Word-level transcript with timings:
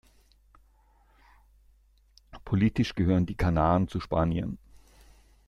Politisch 2.43 2.95
gehören 2.95 3.27
die 3.27 3.35
Kanaren 3.35 3.87
zu 3.87 3.99
Spanien. 3.99 4.57